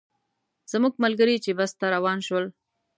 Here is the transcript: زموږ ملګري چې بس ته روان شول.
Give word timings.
زموږ 0.71 0.93
ملګري 1.03 1.35
چې 1.43 1.51
بس 1.57 1.71
ته 1.79 1.85
روان 1.95 2.19
شول. 2.27 2.45